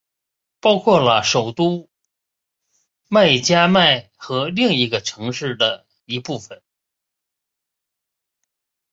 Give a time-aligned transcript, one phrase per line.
[0.59, 1.87] 包括了首都
[3.07, 4.99] 麦纳麦和另一个
[5.31, 6.63] 市的一部份。